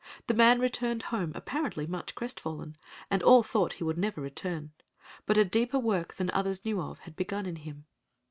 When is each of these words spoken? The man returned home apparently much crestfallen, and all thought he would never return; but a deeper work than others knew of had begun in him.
The 0.25 0.33
man 0.33 0.59
returned 0.59 1.03
home 1.13 1.31
apparently 1.35 1.85
much 1.85 2.15
crestfallen, 2.15 2.75
and 3.11 3.21
all 3.21 3.43
thought 3.43 3.73
he 3.73 3.83
would 3.83 3.99
never 3.99 4.19
return; 4.19 4.71
but 5.27 5.37
a 5.37 5.45
deeper 5.45 5.77
work 5.77 6.15
than 6.15 6.31
others 6.31 6.65
knew 6.65 6.81
of 6.81 7.01
had 7.01 7.15
begun 7.15 7.45
in 7.45 7.57
him. 7.57 7.85